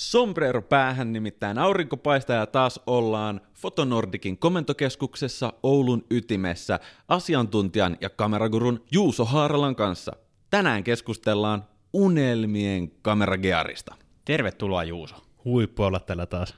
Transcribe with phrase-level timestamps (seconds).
[0.00, 8.84] Sombrero päähän nimittäin aurinko paistaa ja taas ollaan Fotonordikin komentokeskuksessa Oulun ytimessä asiantuntijan ja kameragurun
[8.90, 10.12] Juuso Haaralan kanssa.
[10.50, 13.94] Tänään keskustellaan unelmien kameragearista.
[14.24, 15.14] Tervetuloa Juuso.
[15.44, 16.54] Huippu olla täällä taas.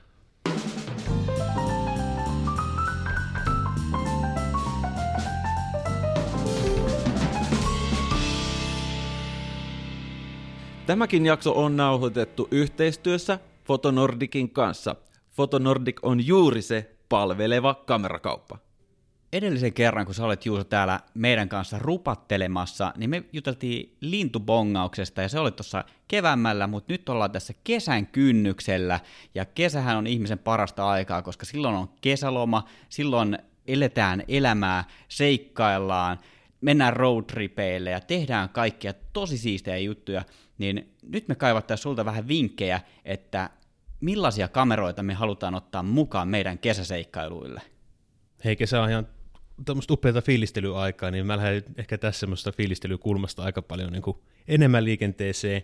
[10.85, 14.95] Tämäkin jakso on nauhoitettu yhteistyössä Fotonordikin kanssa.
[15.31, 18.57] Fotonordik on juuri se palveleva kamerakauppa.
[19.33, 25.29] Edellisen kerran, kun sä olet Juuso täällä meidän kanssa rupattelemassa, niin me juteltiin lintubongauksesta ja
[25.29, 28.99] se oli tuossa kevämmällä, mutta nyt ollaan tässä kesän kynnyksellä
[29.35, 33.37] ja kesähän on ihmisen parasta aikaa, koska silloin on kesäloma, silloin
[33.67, 36.19] eletään elämää, seikkaillaan,
[36.63, 40.25] mennään roadtripeille ja tehdään kaikkia tosi siistejä juttuja,
[40.57, 43.49] niin nyt me kaivattaisiin sulta vähän vinkkejä, että
[44.01, 47.61] millaisia kameroita me halutaan ottaa mukaan meidän kesäseikkailuille.
[48.45, 49.07] Hei, kesä on ihan
[49.65, 54.17] tämmöistä upeata fiilistelyaikaa, niin mä lähden ehkä tässä semmoista fiilistelykulmasta aika paljon niin kuin
[54.47, 55.63] enemmän liikenteeseen.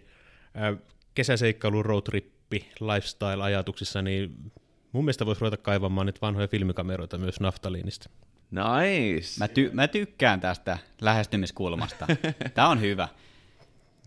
[1.15, 4.51] Kesäseikkailu, roadtrippi, lifestyle-ajatuksissa, niin
[4.91, 8.09] mun mielestä voisi ruveta kaivamaan nyt vanhoja filmikameroita myös naftaliinista.
[8.51, 9.39] Nice.
[9.39, 12.07] Mä, ty- mä tykkään tästä lähestymiskulmasta.
[12.53, 13.07] Tämä on hyvä.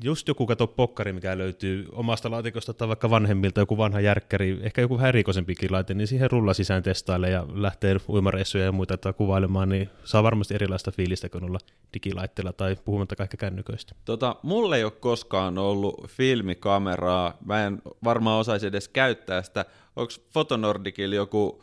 [0.04, 4.80] Just joku kato pokkari, mikä löytyy omasta laatikosta tai vaikka vanhemmilta, joku vanha järkkäri, ehkä
[4.80, 9.12] joku vähän erikoisempikin laite, niin siihen rulla sisään testaille ja lähtee uimareissuja ja muita tai
[9.12, 11.58] kuvailemaan, niin saa varmasti erilaista fiilistä kuin olla
[11.94, 13.94] digilaitteella tai puhumatta kaikki kännyköistä.
[14.04, 19.64] Tota, mulle ei ole koskaan ollut filmikameraa, mä en varmaan osaisi edes käyttää sitä.
[19.96, 21.62] Onko Fotonordikilla joku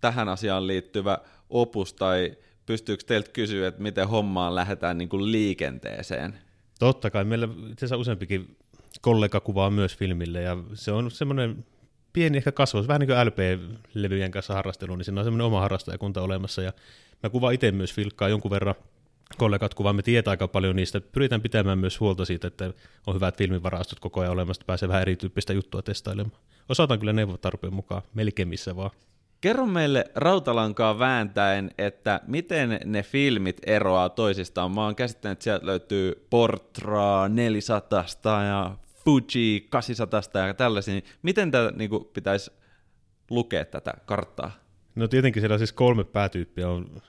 [0.00, 1.18] tähän asiaan liittyvä
[1.50, 6.38] opus tai pystyykö teiltä kysyä, että miten hommaan lähdetään niin kuin liikenteeseen?
[6.78, 8.56] Totta kai, meillä itse asiassa useampikin
[9.00, 11.64] kollega kuvaa myös filmille, ja se on semmoinen
[12.12, 16.22] pieni ehkä kasvaus, vähän niin kuin LP-levyjen kanssa harrastelu, niin siinä on semmoinen oma harrastajakunta
[16.22, 16.72] olemassa, ja
[17.22, 18.74] mä kuvaan itse myös filkkaa jonkun verran,
[19.36, 22.72] kollegat kuvaamme tietää aika paljon niistä, pyritään pitämään myös huolta siitä, että
[23.06, 26.40] on hyvät filmivarastot koko ajan olemassa, että pääsee vähän erityyppistä juttua testailemaan.
[26.68, 28.90] Osataan kyllä neuvot tarpeen mukaan, melkein missä vaan.
[29.40, 34.72] Kerro meille rautalankaa vääntäen, että miten ne filmit eroaa toisistaan.
[34.72, 38.04] Mä oon käsittänyt, että sieltä löytyy Portra 400
[38.44, 41.00] ja Fuji 800 ja tällaisia.
[41.22, 42.50] Miten tätä niin kuin, pitäisi
[43.30, 44.50] lukea tätä karttaa?
[44.94, 47.02] No tietenkin siellä siis kolme päätyyppiä on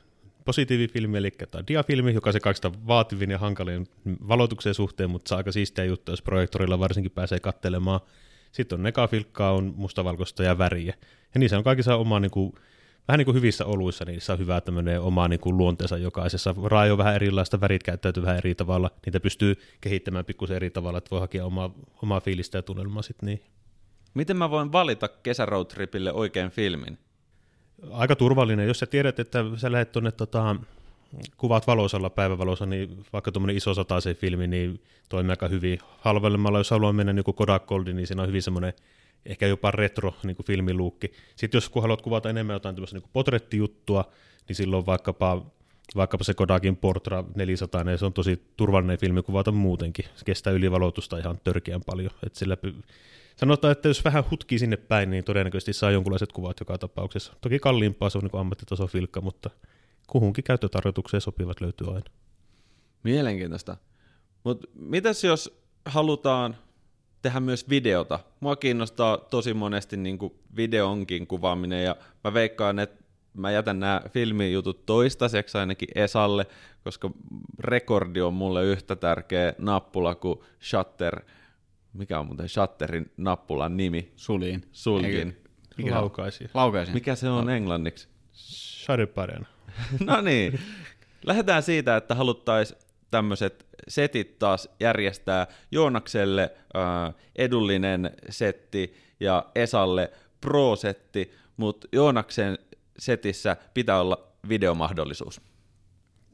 [0.46, 3.88] positiivifilmi, eli tämä diafilmi, joka se kaikista vaativin ja hankalin
[4.28, 8.00] valotuksen suhteen, mutta saa aika siistiä juttuja, jos projektorilla varsinkin pääsee kattelemaan.
[8.52, 10.94] Sitten on negafilkkaa, on mustavalkoista ja väriä.
[11.34, 12.54] Ja niissä on kaikissa oma, niin kuin,
[13.08, 16.56] vähän niin kuin hyvissä oluissa, niin niissä on hyvä tämmöinen oma niin kuin luonteensa jokaisessa.
[16.64, 20.98] Raajo on vähän erilaista, värit käyttäytyy vähän eri tavalla, niitä pystyy kehittämään pikkusen eri tavalla,
[20.98, 21.74] että voi hakea omaa,
[22.04, 23.44] omaa fiilistä ja tunnelmaa sitten niin.
[24.14, 26.98] Miten mä voin valita kesäroadtripille oikein filmin?
[27.92, 30.56] Aika turvallinen, jos sä tiedät, että sä lähdet tuonne tota,
[31.38, 35.80] kuvat valoisalla päivävalossa, niin vaikka tuommoinen iso sataisen filmi, niin toimii aika hyvin.
[36.00, 38.74] Halvemmalla, jos haluaa mennä niin Kodak Goldin, niin siinä on hyvin semmoinen
[39.26, 41.12] ehkä jopa retro niin kuin filmiluukki.
[41.36, 44.06] Sitten jos kun haluat kuvata enemmän jotain tämmöistä niin potrettijuttua,
[44.48, 45.46] niin silloin vaikkapa,
[45.96, 50.06] vaikkapa se Kodakin Portra 400, niin se on tosi turvallinen filmi kuvata muutenkin.
[50.16, 52.12] Se kestää ylivaloitusta ihan törkeän paljon.
[52.26, 52.84] Et sillä py-
[53.40, 57.34] Sanotaan, että jos vähän hutkii sinne päin, niin todennäköisesti saa jonkunlaiset kuvat joka tapauksessa.
[57.42, 59.50] Toki kalliimpaa se on niin ammattitaso filkka, mutta
[60.10, 62.06] kuhunkin käyttötarjoitukseen sopivat löytyy aina.
[63.04, 63.78] Mielenkiintoista.
[64.44, 66.58] Mutta mitäs jos halutaan
[67.22, 68.20] tehdä myös videota.
[68.40, 73.04] Mua kiinnostaa tosi monesti niin kuin videonkin kuvaaminen ja mä veikkaan, että
[73.34, 76.46] mä jätän nämä filmijutut toistaiseksi ainakin Esalle,
[76.84, 77.12] koska
[77.60, 80.40] rekordi on mulle yhtä tärkeä nappula kuin
[80.70, 81.22] Shutter.
[81.94, 84.12] Mikä on muuten Shutterin nappulan nimi?
[84.16, 84.66] Suliin.
[84.72, 85.38] Sulkin.
[85.78, 86.50] Mikä Laukaisi.
[86.54, 86.94] Laukaisin.
[86.94, 88.08] Mikä se on englanniksi?
[88.34, 89.48] Shutterparen.
[90.06, 90.60] no niin.
[91.26, 92.80] Lähdetään siitä, että haluttaisiin
[93.12, 100.12] tämmöiset setit taas järjestää Joonakselle äh, edullinen setti ja Esalle
[100.42, 102.58] pro-setti, mutta Joonaksen
[103.00, 105.42] setissä pitää olla videomahdollisuus.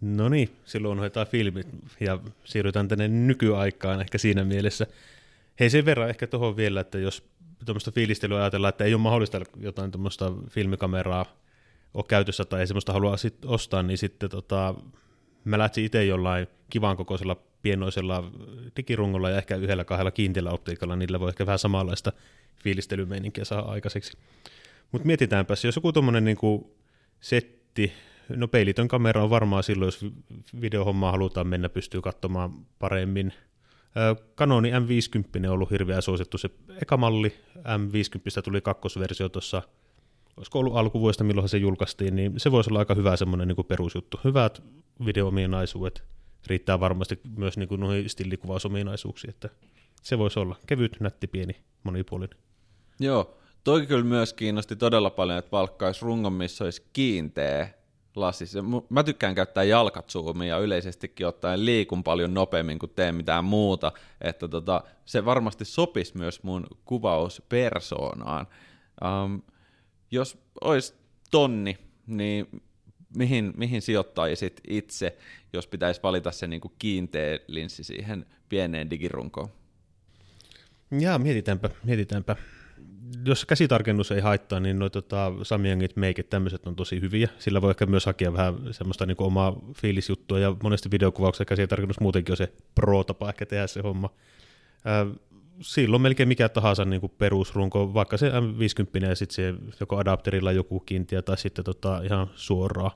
[0.02, 1.68] No niin, silloin unohdetaan filmit
[2.00, 4.88] ja siirrytään tänne nykyaikaan ehkä siinä mielessä.
[5.60, 7.24] Hei sen verran ehkä tuohon vielä, että jos
[7.66, 11.26] tuommoista fiilistelyä ajatellaan, että ei ole mahdollista jotain tuommoista filmikameraa
[11.96, 14.76] ole käytössä tai ei semmoista halua sit ostaa, niin sitten tota,
[15.44, 18.32] mä lähtsin itse jollain kivan kokoisella pienoisella
[18.78, 22.14] digirungolla ja ehkä yhdellä kahdella kiinteällä optiikalla, niillä voi ehkä vähän samanlaista
[22.64, 24.18] fiilistelymeininkiä saa aikaiseksi.
[24.92, 26.76] Mutta mietitäänpäs, jos joku tuommoinen niinku
[27.20, 27.94] setti,
[28.30, 30.06] no peilitön kamera on varmaan silloin, jos
[30.62, 33.34] videohommaa halutaan mennä, pystyy katsomaan paremmin.
[34.38, 36.50] Canoni M50 on ollut hirveän suosittu se
[36.82, 39.62] eka malli, M50 tuli kakkosversio tuossa,
[40.38, 44.20] olisiko ollut alkuvuodesta, milloin se julkaistiin, niin se voisi olla aika hyvä semmoinen niin perusjuttu.
[44.24, 44.64] Hyvät
[45.06, 46.04] video-ominaisuudet,
[46.48, 49.50] riittää varmasti myös niin kuin noihin stillikuvausominaisuuksiin, että
[50.02, 52.38] se voisi olla kevyt, nätti, pieni, monipuolinen.
[53.00, 57.70] Joo, toi kyllä myös kiinnosti todella paljon, että valkkaisi rungon, missä olisi kiinteä
[58.16, 58.46] lasi.
[58.90, 63.92] Mä tykkään käyttää jalkatsuumia ja yleisestikin ottaen liikun paljon nopeammin kuin teen mitään muuta,
[64.22, 68.48] että tota, se varmasti sopisi myös mun kuvauspersoonaan.
[69.24, 69.42] Um,
[70.12, 70.94] jos olisi
[71.32, 72.48] tonni, niin
[73.18, 75.18] mihin, mihin sijoittaisit itse,
[75.54, 79.50] jos pitäisi valita se niin kuin kiinteä linssi siihen pieneen digirunkoon?
[81.00, 82.36] Jaa, mietitäänpä, mietitäänpä.
[83.26, 87.30] Jos käsitarkennus ei haittaa, niin noin tota, Samyangit, meikit, tämmöiset on tosi hyviä.
[87.40, 92.00] Sillä voi ehkä myös hakea vähän semmoista niin kuin omaa fiilisjuttua, ja monesti videokuvauksen käsitarkennus
[92.00, 94.10] muutenkin on se pro-tapa ehkä tehdä se homma.
[94.88, 95.20] Äh,
[95.62, 100.52] silloin melkein mikä tahansa niin kuin perusrunko, vaikka se M50 ja sitten se joko adapterilla
[100.52, 102.92] joku kiintiö tai sitten tota, ihan suoraan.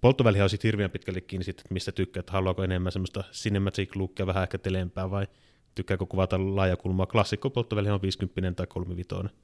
[0.00, 3.96] Polttovälihän on sitten hirveän pitkälle kiinni sitten, että mistä tykkää, että haluaako enemmän semmoista cinematic
[3.96, 5.26] lookia vähän ehkä telempää vai
[5.74, 7.06] tykkääkö kuvata laajakulmaa.
[7.06, 9.34] Klassikko polttoväli on 50 tai 35.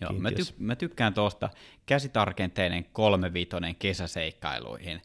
[0.00, 1.48] Joo, mä, ty- mä tykkään tuosta
[1.86, 5.02] käsitarkenteinen 35 kesäseikkailuihin.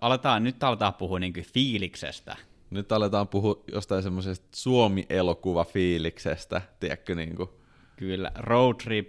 [0.00, 2.36] Aletaan, nyt aletaan puhua niin fiiliksestä.
[2.70, 7.48] Nyt aletaan puhua jostain semmoisesta Suomi-elokuva-fiiliksestä, tiedätkö niin kuin.
[7.96, 9.08] Kyllä, road trip,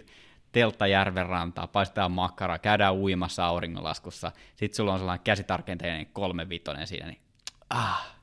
[0.52, 7.06] teltta järven rantaa, paistetaan makkaraa, käydään uimassa auringonlaskussa, sitten sulla on sellainen käsitarkenteinen kolmevitonen siinä,
[7.06, 7.22] niin
[7.69, 8.16] ah.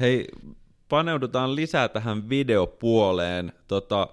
[0.00, 0.26] Hei,
[0.88, 3.52] paneudutaan lisää tähän videopuoleen.
[3.68, 4.08] Tota,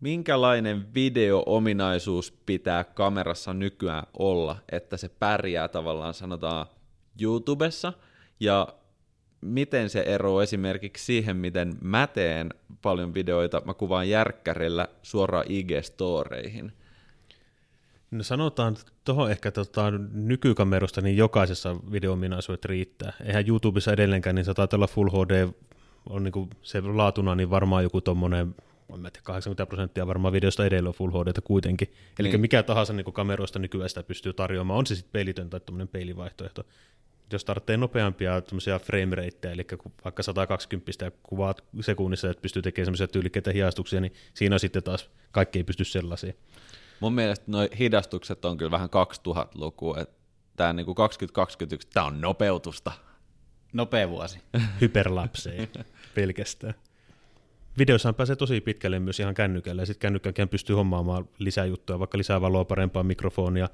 [0.00, 6.66] minkälainen video-ominaisuus pitää kamerassa nykyään olla, että se pärjää tavallaan sanotaan
[7.20, 7.92] YouTubessa,
[8.40, 8.68] ja
[9.42, 12.50] miten se eroaa esimerkiksi siihen, miten mä teen
[12.82, 16.70] paljon videoita, mä kuvaan järkkärillä suoraan IG-storeihin.
[18.10, 23.12] No sanotaan tuohon ehkä tota, nykykamerosta, niin jokaisessa videoominaisuudet riittää.
[23.24, 25.48] Eihän YouTubessa edelleenkään, niin saattaa olla Full HD,
[26.08, 28.54] on niin se laatuna, niin varmaan joku tuommoinen
[29.22, 31.88] 80 prosenttia varmaan videosta edelleen on Full HD kuitenkin.
[31.88, 32.26] Niin.
[32.26, 35.88] Eli mikä tahansa niin kameroista nykyään sitä pystyy tarjoamaan, on se sitten peilitön tai tuommoinen
[35.88, 36.64] peilivaihtoehto
[37.32, 38.42] jos tarvitsee nopeampia
[38.82, 39.66] frame rateja, eli
[40.04, 45.58] vaikka 120 kuvaat sekunnissa, että pystyy tekemään semmoisia tyylikkeitä hiastuksia, niin siinä sitten taas kaikki
[45.58, 46.36] ei pysty sellaisiin.
[47.00, 48.88] Mun mielestä nuo hidastukset on kyllä vähän
[49.28, 50.14] 2000-luku, että
[50.56, 52.92] tämä niin 2021, tämä on nopeutusta.
[53.72, 54.38] Nopea vuosi.
[54.80, 55.68] Hyperlapsei
[56.14, 56.74] pelkästään.
[57.78, 62.18] Videossahan pääsee tosi pitkälle myös ihan kännykällä, ja sitten kännykkäkään pystyy hommaamaan lisää juttuja, vaikka
[62.18, 63.68] lisää valoa, parempaa mikrofonia,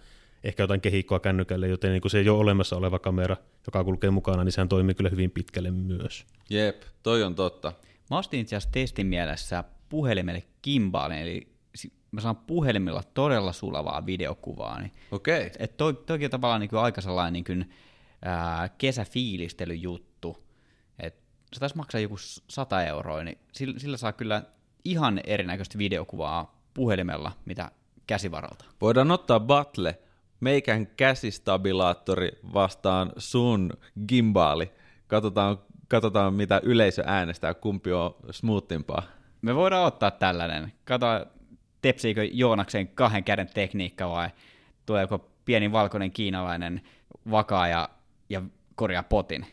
[0.45, 3.37] ehkä jotain kehikkoa kännykälle, joten niin kuin se jo olemassa oleva kamera,
[3.67, 6.27] joka kulkee mukana, niin sehän toimii kyllä hyvin pitkälle myös.
[6.51, 7.73] Jep, toi on totta.
[8.11, 11.49] Mä ostin itse asiassa testin mielessä puhelimelle gimbaalin, eli
[12.11, 14.81] mä saan puhelimella todella sulavaa videokuvaa.
[14.81, 15.47] Niin Okei.
[15.47, 15.51] Okay.
[15.59, 17.71] Et toi, toikin on tavallaan niin kuin aika sellainen niin kuin,
[18.23, 20.45] ää, kesäfiilistelyjuttu.
[20.99, 21.15] Et
[21.53, 22.17] se taisi maksaa joku
[22.49, 24.43] 100 euroa, niin sillä, sillä saa kyllä
[24.85, 27.71] ihan erinäköistä videokuvaa puhelimella, mitä
[28.07, 28.65] käsivaralta.
[28.81, 29.99] Voidaan ottaa Battle
[30.41, 33.73] meikän käsistabilaattori vastaan sun
[34.09, 34.71] gimbaali.
[35.07, 35.59] Katsotaan,
[35.89, 39.03] katsotaan mitä yleisö äänestää, kumpi on smoothimpaa.
[39.43, 40.73] Me voidaan ottaa tällainen.
[40.85, 41.07] Kato,
[41.83, 44.29] tepsiikö Joonaksen kahden käden tekniikka vai
[44.87, 46.81] tuleeko pieni valkoinen kiinalainen
[47.31, 47.89] vakaa ja,
[48.31, 48.43] ja
[48.75, 49.47] korjaa potin.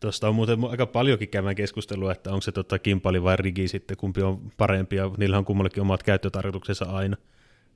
[0.00, 3.96] Tuosta on muuten aika paljonkin käymään keskustelua, että onko se tota kimpali vai rigi sitten,
[3.96, 7.16] kumpi on parempi, ja niillä on kummallakin omat käyttötarkoituksensa aina.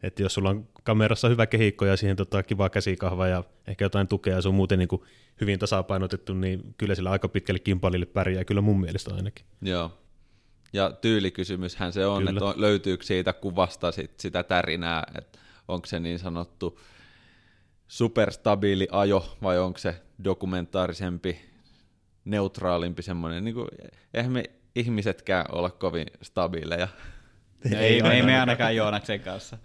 [0.02, 4.08] Että jos sulla on kamerassa hyvä kehikko ja siihen tota kiva käsikahva ja ehkä jotain
[4.08, 5.02] tukea ja se on muuten niin kuin
[5.40, 9.46] hyvin tasapainotettu, niin kyllä sillä aika pitkälle kimpalille pärjää, kyllä mun mielestä ainakin.
[9.62, 9.98] Joo.
[10.72, 12.30] Ja tyylikysymyshän se on, kyllä.
[12.30, 16.80] että löytyykö siitä kuvasta sit sitä tärinää, että onko se niin sanottu
[17.88, 21.40] superstabiili ajo vai onko se dokumentaarisempi,
[22.24, 23.68] neutraalimpi semmoinen, niin kuin,
[24.14, 24.44] eihän me
[24.74, 26.88] ihmisetkään olla kovin stabiileja.
[27.72, 29.58] ei, ei, ei me ainakaan Joonaksen kanssa.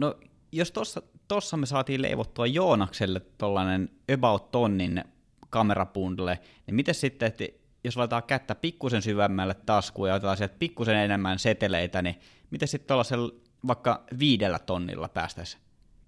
[0.00, 0.14] No,
[0.52, 5.04] jos tossa, tossa me saatiin leivottua Joonakselle tollanen about tonnin
[5.50, 7.44] kamerapundle, niin miten sitten, että
[7.84, 12.88] jos laitetaan kättä pikkusen syvemmälle taskuun ja otetaan sieltä pikkusen enemmän seteleitä, niin miten sitten
[12.88, 13.34] tuollaisella
[13.66, 15.62] vaikka viidellä tonnilla päästäisiin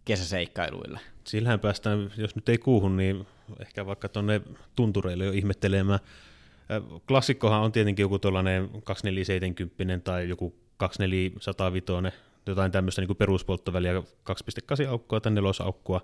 [0.04, 1.00] kesäseikkailuille?
[1.24, 3.26] Sillähän päästään, jos nyt ei kuuhun, niin
[3.60, 4.40] ehkä vaikka tuonne
[4.76, 6.00] tuntureille jo ihmettelemään.
[7.08, 15.20] Klassikkohan on tietenkin joku tuollainen 2470 tai joku 2405, jotain tämmöistä niin peruspolttoväliä, 2.8 aukkoa
[15.20, 16.00] tai 4 aukkoa.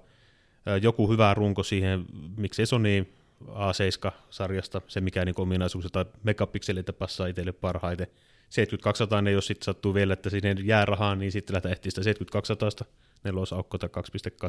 [0.82, 2.04] Joku hyvä runko siihen,
[2.36, 3.06] miksei Sony
[3.44, 8.06] A7-sarjasta, se mikä niin ominaisuus tai megapikseleitä passaa itselle parhaiten.
[8.48, 12.02] 7200, ne jos sitten sattuu vielä, että sinne jää rahaa, niin sitten lähtee ehtiä sitä
[12.02, 12.88] 7200
[13.24, 13.90] nelosaukko tai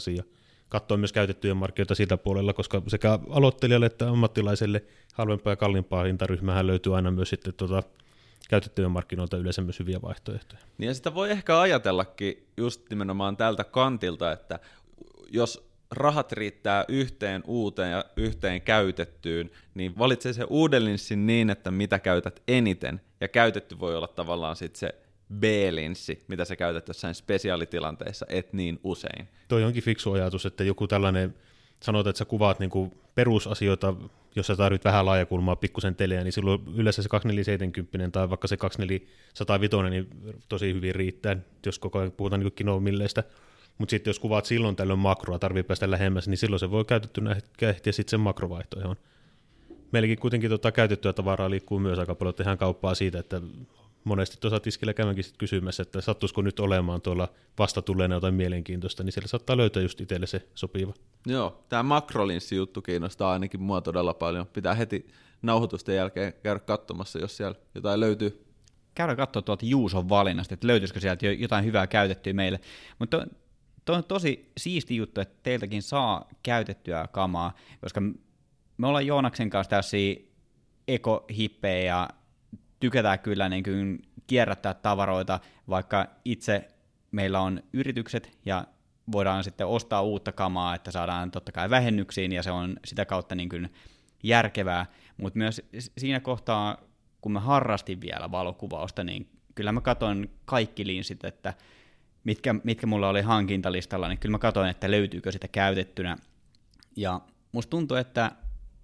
[0.09, 0.23] 2.8 ja
[0.69, 6.67] katsoa myös käytettyjä markkinoita siltä puolella, koska sekä aloittelijalle että ammattilaiselle halvempaa ja kalliimpaa hintaryhmähän
[6.67, 7.83] löytyy aina myös sitten tuota,
[8.49, 10.61] käytettyjen markkinoilta yleensä myös hyviä vaihtoehtoja.
[10.77, 14.59] Niin ja sitä voi ehkä ajatellakin just nimenomaan tältä kantilta, että
[15.31, 20.83] jos rahat riittää yhteen uuteen ja yhteen käytettyyn, niin valitse se uuden
[21.15, 24.95] niin, että mitä käytät eniten, ja käytetty voi olla tavallaan sitten se
[25.39, 29.27] B-linssi, mitä sä käytät jossain spesiaalitilanteissa, et niin usein.
[29.47, 31.35] Toi onkin fiksu ajatus, että joku tällainen,
[31.83, 33.93] sanot, että sä kuvaat niinku perusasioita,
[34.35, 38.57] jos sä tarvit vähän laajakulmaa, pikkusen teleä, niin silloin yleensä se 2470 tai vaikka se
[38.57, 40.07] 2405 niin
[40.49, 43.23] tosi hyvin riittää, jos koko ajan puhutaan niin kinomilleistä.
[43.77, 47.35] Mutta sitten jos kuvaat silloin tällöin makroa, tarvii päästä lähemmäs, niin silloin se voi käytettynä
[47.61, 48.95] ehtiä sitten sen makrovaihtoehon.
[49.91, 53.41] Meilläkin kuitenkin tota käytettyä tavaraa liikkuu myös aika paljon, tehdään kauppaa siitä, että
[54.03, 57.27] monesti tuossa tiskillä käymänkin sit kysymässä, että sattuisiko nyt olemaan tuolla
[57.59, 60.93] vastatulleena jotain mielenkiintoista, niin siellä saattaa löytää just itselle se sopiva.
[61.25, 64.47] Joo, tämä makrolinssi-juttu kiinnostaa ainakin mua todella paljon.
[64.47, 65.07] Pitää heti
[65.41, 68.45] nauhoitusten jälkeen käydä katsomassa, jos siellä jotain löytyy.
[68.95, 72.59] Käydään katsoa tuolta Juuson valinnasta, että löytyisikö sieltä jotain hyvää käytettyä meille.
[72.99, 73.27] Mutta
[73.89, 78.01] Tuo on tosi siisti juttu, että teiltäkin saa käytettyä kamaa, koska
[78.77, 79.97] me ollaan Joonaksen kanssa tässä
[80.87, 82.09] ekohippejä ja
[82.79, 86.67] tykätään kyllä niin kuin kierrättää tavaroita, vaikka itse
[87.11, 88.65] meillä on yritykset ja
[89.11, 93.35] voidaan sitten ostaa uutta kamaa, että saadaan totta kai vähennyksiin ja se on sitä kautta
[93.35, 93.73] niin kuin
[94.23, 94.85] järkevää,
[95.17, 95.61] mutta myös
[95.97, 96.77] siinä kohtaa,
[97.21, 101.53] kun mä harrastin vielä valokuvausta, niin kyllä mä katsoin kaikki linsit, että
[102.23, 106.17] mitkä, mitkä mulla oli hankintalistalla, niin kyllä mä katsoin, että löytyykö sitä käytettynä.
[106.95, 107.21] Ja
[107.51, 108.31] musta tuntuu, että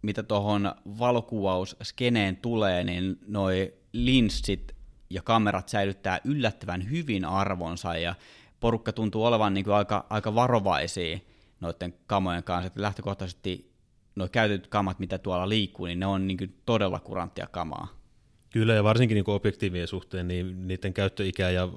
[0.02, 4.76] mitä tuohon valokuvausskeneen tulee, niin noi linssit
[5.10, 8.16] ja kamerat säilyttää yllättävän hyvin arvonsa, ja
[8.60, 11.20] porukka tuntuu olevan niin kuin aika, aika varovaisia
[11.62, 13.72] noiden kamojen kanssa, että lähtökohtaisesti
[14.16, 17.88] nuo käytetyt kamat, mitä tuolla liikkuu, niin ne on niin kuin todella kuranttia kamaa.
[18.50, 21.70] Kyllä, ja varsinkin niin objektiivien suhteen, niin niiden käyttöikä ja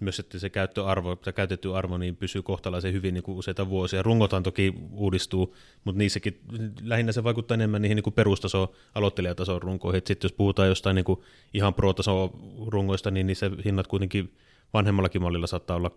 [0.00, 4.02] myös että se käyttöarvo tai käytetty arvo niin pysyy kohtalaisen hyvin niin kuin useita vuosia.
[4.02, 6.40] Rungotaan toki uudistuu, mutta niissäkin
[6.82, 10.02] lähinnä se vaikuttaa enemmän niihin niin kuin perustaso aloittelijatason runkoihin.
[10.06, 11.20] Sitten jos puhutaan jostain niin kuin
[11.54, 12.30] ihan pro-tason
[12.66, 14.36] rungoista, niin niissä hinnat kuitenkin
[14.74, 15.90] vanhemmallakin mallilla saattaa olla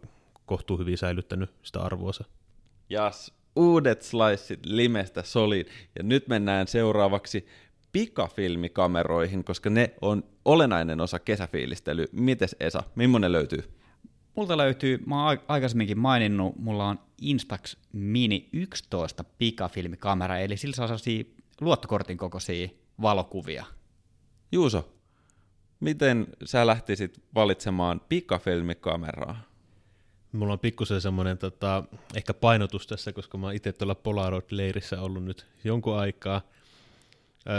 [0.46, 2.24] kohtuu hyvin säilyttänyt sitä arvoansa.
[2.90, 5.66] Jas, uudet sliceit limestä soliin.
[5.96, 7.46] Ja nyt mennään seuraavaksi
[7.92, 12.06] pikafilmikameroihin, koska ne on olennainen osa kesäfiilistelyä.
[12.12, 13.79] Mites Esa, millainen löytyy?
[14.40, 20.88] Multa löytyy, mä oon aikaisemminkin maininnut, mulla on Instax Mini 11 pikafilmikamera, eli sillä saa
[20.88, 21.24] sellaisia
[21.62, 22.70] luottokortin kokoisia
[23.02, 23.66] valokuvia.
[24.52, 24.94] Juuso,
[25.80, 29.42] miten sä lähtisit valitsemaan pikafilmikameraa?
[30.32, 31.84] Mulla on pikkusen semmoinen tota,
[32.16, 36.42] ehkä painotus tässä, koska mä oon itse tuolla Polaroid-leirissä ollut nyt jonkun aikaa.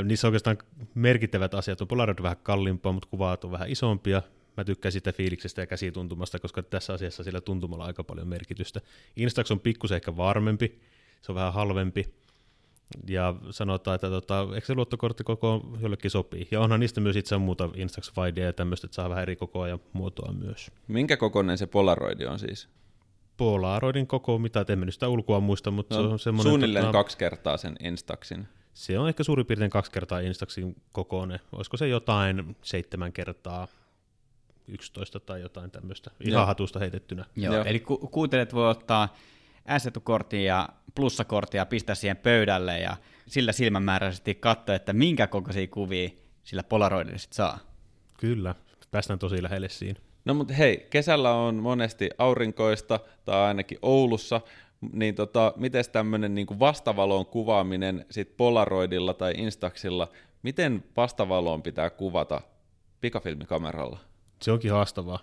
[0.05, 0.59] Niissä oikeastaan
[0.95, 4.23] merkittävät asiat on Polaroid vähän kalliimpaa, mutta kuvat on vähän isompia
[4.57, 8.81] mä tykkään sitä fiiliksestä ja käsituntumasta, koska tässä asiassa sillä tuntumalla aika paljon merkitystä.
[9.17, 10.81] Instax on pikkusen ehkä varmempi,
[11.23, 12.15] se on vähän halvempi,
[13.09, 16.49] ja sanotaan, että tota, eikö se luottokortti koko jollekin sopii.
[16.51, 19.79] Ja onhan niistä myös itse muuta Instax ja tämmöistä, että saa vähän eri kokoa ja
[19.93, 20.71] muotoa myös.
[20.89, 22.69] Minkä kokoinen se Polaroid on siis?
[23.37, 26.51] Polaroidin koko, mitä en nyt sitä ulkoa muista, mutta no, se on semmoinen...
[26.51, 28.49] Suunnilleen tota, kaksi kertaa sen Instaxin.
[28.75, 31.41] Se on ehkä suurin piirtein kaksi kertaa Instaxin kokoinen.
[31.53, 33.69] Olisiko se jotain seitsemän kertaa
[34.69, 36.47] 11 tai jotain tämmöistä ihan Joo.
[36.47, 37.25] hatusta heitettynä.
[37.37, 37.65] Joo, Joo.
[37.65, 39.15] eli ku- kuuntelet voi ottaa
[39.79, 46.11] S-kortin ja plussakortin ja pistää siihen pöydälle ja sillä silmämääräisesti katsoa, että minkä kokoisia kuvia
[46.45, 47.59] sillä Polaroidilla sit saa.
[48.19, 48.55] Kyllä,
[48.91, 50.01] päästään tosi lähelle siinä.
[50.25, 54.41] No mutta hei, kesällä on monesti aurinkoista, tai ainakin Oulussa,
[54.93, 60.09] niin tota, miten tämmöinen niin vastavalon kuvaaminen sit Polaroidilla tai Instaxilla,
[60.43, 62.41] miten vastavaloon pitää kuvata
[63.01, 63.99] pikafilmikameralla?
[64.43, 65.19] Se onkin haastavaa.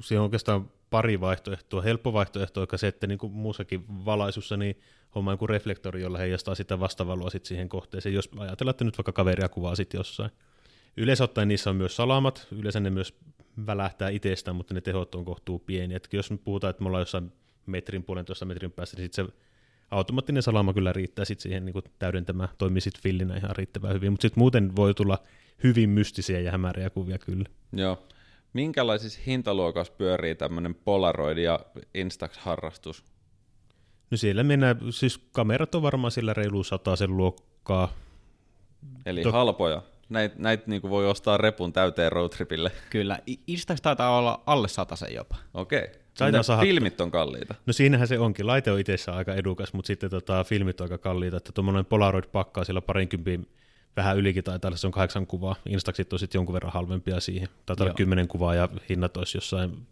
[0.00, 1.82] Siinä on oikeastaan pari vaihtoehtoa.
[1.82, 4.80] Helppo vaihtoehto on se, että niin kuin muussakin valaisussa niin
[5.14, 9.12] homma joku reflektori, jolla heijastaa sitä vastavaloa sit siihen kohteeseen, jos ajatellaan, että nyt vaikka
[9.12, 10.30] kaveria kuvaa sitten jossain.
[10.96, 13.14] Yleensä ottaen niissä on myös salamat, yleensä ne myös
[13.66, 15.96] välähtää itsestään, mutta ne tehot on kohtuu pieniä.
[15.96, 17.32] Et jos me puhutaan, että me ollaan jossain
[17.66, 19.32] metrin, puolentoista metrin päässä, niin sitten se
[19.90, 24.22] automaattinen salama kyllä riittää sit siihen niin täydentämään, toimii sitten fillinä ihan riittävän hyvin, mutta
[24.22, 25.18] sitten muuten voi tulla
[25.64, 27.44] hyvin mystisiä ja hämäriä kuvia kyllä.
[27.72, 28.02] Joo.
[28.52, 31.60] Minkälaisissa hintaluokassa pyörii tämmöinen Polaroid ja
[31.94, 33.04] Instax-harrastus?
[34.10, 36.64] No siellä mennään, siis kamerat on varmaan sillä reilu
[36.96, 37.92] sen luokkaa,
[39.06, 39.82] Eli Tok- halpoja.
[40.08, 42.72] Näitä näit niinku voi ostaa repun täyteen roadtripille.
[42.90, 45.36] Kyllä, Instax taitaa olla alle sen jopa.
[45.54, 45.88] Okei.
[46.14, 47.54] Saada- Filmit on kalliita.
[47.66, 48.46] No siinähän se onkin.
[48.46, 51.36] Laite on itsessään aika edukas, mutta sitten tota, filmit on aika kalliita.
[51.36, 53.48] Että tuommoinen Polaroid-pakkaa sillä parinkympin
[53.96, 55.56] vähän ylikin taitaa olla, se on kahdeksan kuvaa.
[55.68, 57.48] Instaxit on sitten jonkun verran halvempia siihen.
[57.66, 59.86] Taitaa olla kymmenen kuvaa ja hinnat olisi jossain,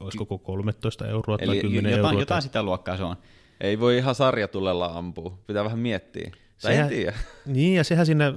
[0.00, 2.22] olisiko koko 13 euroa tai Eli 10 jotain, euroa.
[2.22, 3.16] jotain sitä luokkaa se on.
[3.60, 5.38] Ei voi ihan sarjatulella ampua.
[5.46, 6.30] Pitää vähän miettiä.
[6.62, 7.12] Tai en Sehän- tiedä.
[7.46, 8.32] Niin, ja sehän siinä,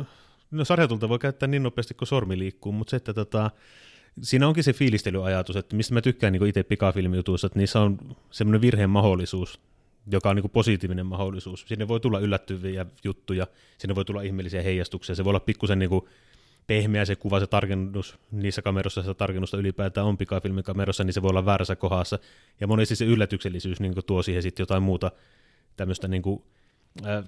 [0.51, 3.51] no sarjatulta voi käyttää niin nopeasti kuin sormi liikkuu, mutta se, että tota,
[4.21, 7.97] siinä onkin se fiilistelyajatus, että mistä mä tykkään niin itse pikafilmijutuissa, että niissä on
[8.31, 9.59] semmoinen virheen mahdollisuus,
[10.11, 11.65] joka on niin positiivinen mahdollisuus.
[11.67, 15.89] Sinne voi tulla yllättyviä juttuja, sinne voi tulla ihmeellisiä heijastuksia, se voi olla pikkusen niin
[16.67, 21.29] pehmeä se kuva, se tarkennus niissä kameroissa, se tarkennusta ylipäätään on pikafilmikamerossa, niin se voi
[21.29, 22.19] olla väärässä kohdassa.
[22.59, 25.11] Ja monesti se yllätyksellisyys niin tuo siihen sitten jotain muuta
[25.75, 26.43] tämmöistä niin kuin,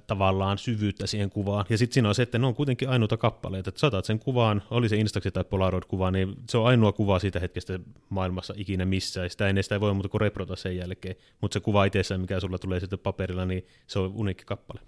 [0.07, 1.65] tavallaan syvyyttä siihen kuvaan.
[1.69, 3.69] Ja sitten siinä on se, että ne on kuitenkin ainoita kappaleita.
[3.69, 7.39] Että saatat sen kuvaan, oli se Instaxi tai Polaroid-kuva, niin se on ainoa kuva siitä
[7.39, 9.29] hetkestä maailmassa ikinä missään.
[9.29, 11.15] Sitä ennen sitä ei voi muuta kuin reprota sen jälkeen.
[11.41, 14.79] Mutta se kuva itsessään, mikä sulla tulee sitten paperilla, niin se on uniikki kappale.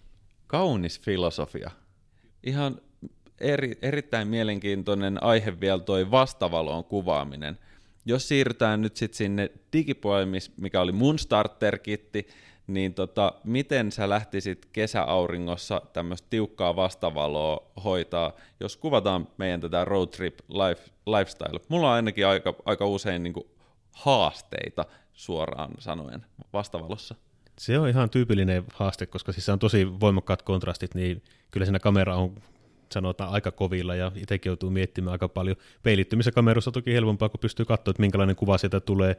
[0.47, 1.71] Kaunis filosofia.
[2.43, 2.81] Ihan
[3.39, 7.59] eri, erittäin mielenkiintoinen aihe vielä toi vastavaloon kuvaaminen.
[8.05, 12.27] Jos siirrytään nyt sitten sinne digipuolelle, mikä oli mun starter-kitti,
[12.67, 20.07] niin tota, miten sä lähtisit kesäauringossa tämmöistä tiukkaa vastavaloa hoitaa, jos kuvataan meidän tätä road
[20.07, 21.59] trip life, lifestyle?
[21.69, 23.33] Mulla on ainakin aika, aika usein niin
[23.91, 27.15] haasteita suoraan sanoen vastavalossa.
[27.59, 32.15] Se on ihan tyypillinen haaste, koska siis on tosi voimakkaat kontrastit, niin kyllä siinä kamera
[32.15, 32.35] on
[32.91, 35.55] sanotaan aika kovilla ja itsekin joutuu miettimään aika paljon.
[35.83, 39.17] Peilittymissä kameroissa on toki helpompaa, kun pystyy katsoa, että minkälainen kuva sieltä tulee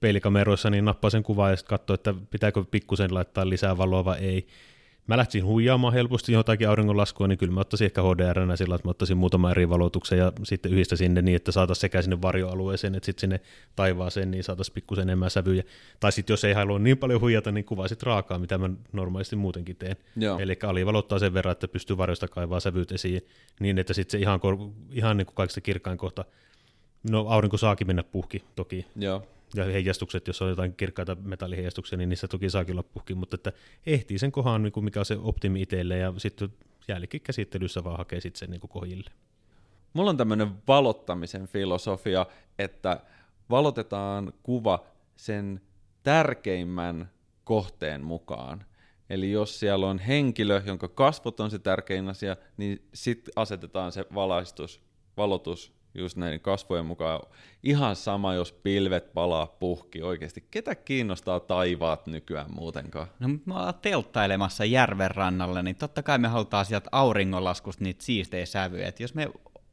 [0.00, 4.18] peilikameroissa, niin nappaa sen kuvan ja sitten katsoo, että pitääkö pikkusen laittaa lisää valoa vai
[4.18, 4.46] ei.
[5.06, 8.90] Mä lähtisin huijaamaan helposti jotakin auringonlaskua, niin kyllä mä ottaisin ehkä HDR sillä, että mä
[8.90, 13.06] ottaisin muutaman eri valotuksen ja sitten yhdistä sinne niin, että saataisiin sekä sinne varjoalueeseen, että
[13.06, 13.40] sitten sinne
[13.76, 15.62] taivaaseen, niin saataisiin pikkusen enemmän sävyjä.
[16.00, 19.36] Tai sitten jos ei halua niin paljon huijata, niin kuvaa sitten raakaa, mitä mä normaalisti
[19.36, 19.96] muutenkin teen.
[20.16, 20.38] Joo.
[20.38, 23.26] Eli alivalottaa sen verran, että pystyy varjosta kaivaa sävyt esiin,
[23.60, 24.40] niin että sitten se ihan,
[24.90, 26.24] ihan niin kuin kaikista kirkkain kohta,
[27.10, 29.22] no aurinko saakin mennä puhki toki, Joo.
[29.54, 33.52] Ja heijastukset, jos on jotain kirkkaita metalliheijastuksia, niin niissä toki saakin olla puhki, mutta että
[33.86, 36.48] ehtii sen kohan, niin mikä on se optimi itselle, ja sitten
[36.88, 39.10] jälkikäsittelyssä vaan hakee sitten sen niin kuin kohjille.
[39.92, 42.26] Mulla on tämmöinen valottamisen filosofia,
[42.58, 43.00] että
[43.50, 44.84] valotetaan kuva
[45.16, 45.60] sen
[46.02, 47.10] tärkeimmän
[47.44, 48.64] kohteen mukaan.
[49.10, 54.04] Eli jos siellä on henkilö, jonka kasvot on se tärkein asia, niin sitten asetetaan se
[54.14, 54.80] valaistus,
[55.16, 57.20] valotus just näiden kasvojen mukaan.
[57.62, 60.44] Ihan sama, jos pilvet palaa puhki oikeasti.
[60.50, 63.06] Ketä kiinnostaa taivaat nykyään muutenkaan?
[63.18, 68.04] No, mutta me ollaan telttailemassa järven rannalla, niin totta kai me halutaan sieltä auringonlaskusta niitä
[68.04, 68.88] siistejä sävyjä.
[68.88, 69.28] Et jos me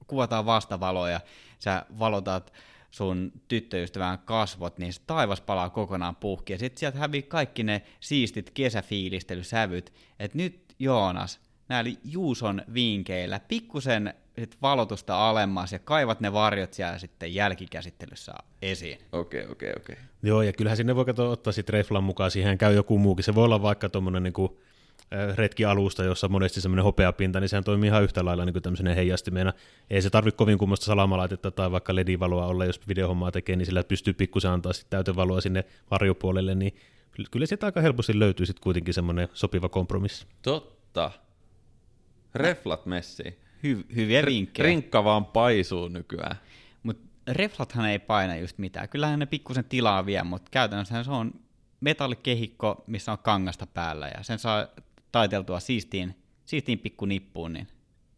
[0.07, 1.21] kuvataan vastavaloja,
[1.59, 2.53] sä valotat
[2.91, 6.53] sun tyttöystävän kasvot, niin se taivas palaa kokonaan puhki.
[6.53, 9.93] Ja sitten sieltä hävii kaikki ne siistit kesäfiilistelysävyt.
[10.19, 16.97] Et nyt Joonas, näillä Juuson vinkeillä pikkusen sit valotusta alemmas ja kaivat ne varjot siellä
[16.97, 18.97] sitten jälkikäsittelyssä esiin.
[19.11, 19.95] Okei, okei, okei.
[20.23, 23.23] Joo, ja kyllähän sinne voi kato, ottaa sitten reflan mukaan, siihen käy joku muukin.
[23.23, 24.33] Se voi olla vaikka tuommoinen niin
[25.35, 28.93] retkialusta, jossa on monesti semmoinen hopeapinta, niin sehän toimii ihan yhtä lailla niin kuin tämmöisenä
[28.93, 29.53] heijastimena.
[29.89, 33.83] Ei se tarvitse kovin kummoista salamalaitetta tai vaikka ledivaloa olla, jos videohommaa tekee, niin sillä
[33.83, 36.75] pystyy pikkusen antaa sitten täytevaloa sinne varjopuolelle, niin
[37.31, 40.25] kyllä sieltä aika helposti löytyy sitten kuitenkin semmoinen sopiva kompromissi.
[40.41, 41.11] Totta.
[42.35, 43.37] Reflat messiin.
[43.63, 44.65] Hy- hyviä vinkkejä.
[44.65, 46.35] Rinkka vaan paisuu nykyään.
[46.83, 48.89] Mutta reflathan ei paina just mitään.
[48.89, 51.33] Kyllähän ne pikkusen tilaa vie, mutta käytännössä se on
[51.81, 54.67] metallikehikko, missä on kangasta päällä ja sen saa
[55.11, 57.67] taiteltua siistiin, siistiin pikku nippuun, niin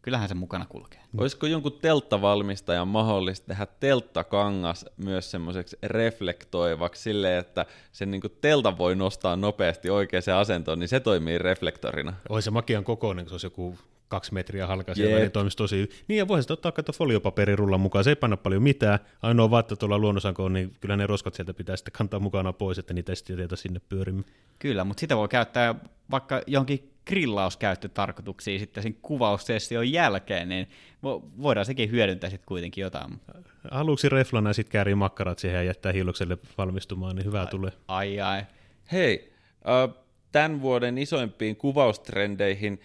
[0.02, 1.00] kyllähän se mukana kulkee.
[1.18, 8.96] Olisiko jonkun telttavalmistajan mahdollista tehdä telttakangas myös semmoiseksi reflektoivaksi silleen, että sen niin telta voi
[8.96, 12.12] nostaa nopeasti oikeaan asentoon, niin se toimii reflektorina.
[12.28, 13.78] Oi se makian kokoinen, kun se olisi joku
[14.08, 15.20] kaksi metriä halka siellä, Jep.
[15.20, 15.88] niin toimisi tosi hyvin.
[16.08, 18.98] Niin ja voisi sitten ottaa kato foliopaperirullan mukaan, se ei panna paljon mitään.
[19.22, 22.78] Ainoa vaan, että tuolla luonnosankoon, niin kyllä ne roskat sieltä pitää sitten kantaa mukana pois,
[22.78, 24.24] että niitä jätetä sinne pyörimään.
[24.58, 25.74] Kyllä, mutta sitä voi käyttää
[26.10, 30.68] vaikka jonkin grillauskäyttötarkoituksiin sitten sen kuvaussession jälkeen, niin
[31.06, 33.20] vo- voidaan sekin hyödyntää sitten kuitenkin jotain.
[33.70, 37.72] Aluksi reflana ja sitten käärii makkarat siihen ja jättää hiilokselle valmistumaan, niin hyvä tulee.
[37.88, 38.42] Ai ai.
[38.92, 39.32] Hei,
[39.68, 42.80] äh, tämän vuoden isoimpiin kuvaustrendeihin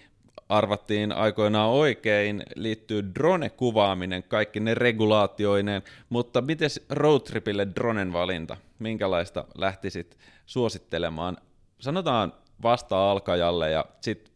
[0.50, 8.58] arvattiin aikoinaan oikein, liittyy drone-kuvaaminen, kaikki ne regulaatioineen, mutta miten roadtripille dronen valinta?
[8.80, 11.38] Minkälaista lähtisit suosittelemaan?
[11.80, 14.34] Sanotaan vasta alkajalle ja sitten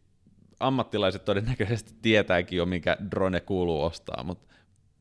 [0.60, 4.54] ammattilaiset todennäköisesti tietääkin jo, mikä drone kuuluu ostaa, mutta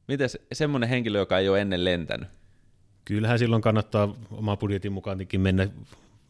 [0.07, 2.27] miten semmoinen henkilö, joka ei ole ennen lentänyt?
[3.05, 5.67] Kyllähän silloin kannattaa oma budjetin mukaankin mennä.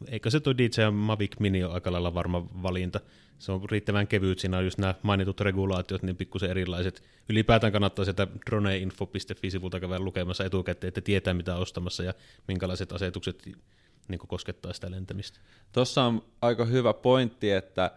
[0.08, 3.00] Eikö se tuo DJI Mavic Mini ole aika lailla varma valinta?
[3.38, 7.02] Se on riittävän kevyt, siinä on just nämä mainitut regulaatiot, niin pikkusen erilaiset.
[7.28, 12.14] Ylipäätään kannattaa sieltä droneinfo.fi-sivulta käydä lukemassa etukäteen, että tietää mitä ostamassa ja
[12.48, 13.46] minkälaiset asetukset
[14.08, 15.40] niin koskettaa sitä lentämistä.
[15.72, 17.90] Tuossa on aika hyvä pointti, että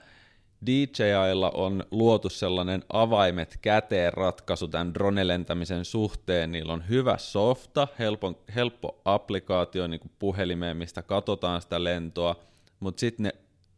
[0.66, 6.52] DJIlla on luotu sellainen avaimet käteen ratkaisu tämän drone-lentämisen suhteen.
[6.52, 12.36] Niillä on hyvä softa, helppo, helppo applikaatio niin kuin puhelimeen, mistä katsotaan sitä lentoa,
[12.80, 13.32] mutta sitten ne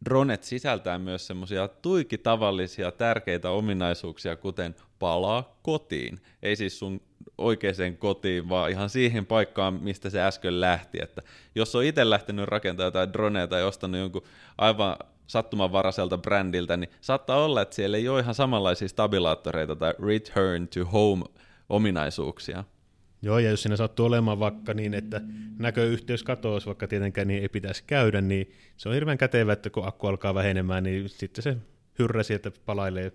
[0.04, 6.20] dronet sisältää myös semmoisia tuiki tavallisia tärkeitä ominaisuuksia, kuten palaa kotiin.
[6.42, 7.00] Ei siis sun
[7.38, 10.98] oikeaan kotiin, vaan ihan siihen paikkaan, mistä se äsken lähti.
[11.02, 11.22] Että
[11.54, 14.22] jos on itse lähtenyt rakentamaan jotain droneja tai ostanut jonkun
[14.58, 14.96] aivan
[15.30, 20.84] sattumanvaraiselta brändiltä, niin saattaa olla, että siellä ei ole ihan samanlaisia stabilaattoreita tai return to
[20.84, 21.24] home
[21.68, 22.64] ominaisuuksia.
[23.22, 25.20] Joo, ja jos siinä sattuu olemaan vaikka niin, että
[25.58, 29.86] näköyhteys katoaisi, vaikka tietenkään niin ei pitäisi käydä, niin se on hirveän kätevä, että kun
[29.86, 31.56] akku alkaa vähenemään, niin sitten se
[31.98, 33.12] hyrrä sieltä palailee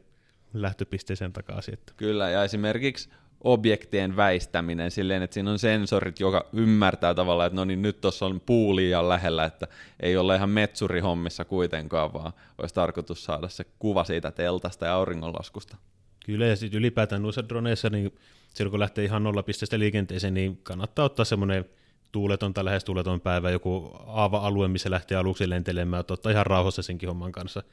[0.53, 1.73] lähtöpisteeseen takaisin.
[1.73, 1.93] Että.
[1.97, 3.09] Kyllä, ja esimerkiksi
[3.45, 8.25] objektien väistäminen silleen, että siinä on sensorit, joka ymmärtää tavallaan, että no niin nyt tuossa
[8.25, 9.67] on puu liian lähellä, että
[9.99, 15.77] ei olla ihan metsurihommissa kuitenkaan, vaan olisi tarkoitus saada se kuva siitä teltasta ja auringonlaskusta.
[16.25, 18.13] Kyllä, ja sitten ylipäätään noissa droneissa, niin
[18.53, 21.65] silloin kun lähtee ihan nollapisteestä liikenteeseen, niin kannattaa ottaa semmoinen
[22.11, 27.09] tuuleton tai lähes tuuleton päivä, joku aava-alue, missä lähtee aluksi lentelemään, ottaa ihan rauhassa senkin
[27.09, 27.63] homman kanssa.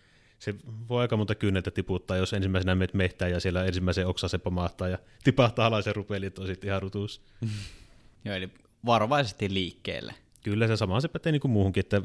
[0.43, 0.55] Se
[0.89, 4.99] voi aika monta kynneltä tiputtaa, jos ensimmäisenä menet mehtään ja siellä ensimmäisen oksasen pamahtaa ja
[5.25, 7.23] tipahtaa alas ja rupeaa on sitten ihan rutuus.
[8.25, 8.51] Joo, eli
[8.87, 10.15] varovaisesti liikkeelle.
[10.45, 12.03] Kyllä se sama se pätee niin kuin muuhunkin, että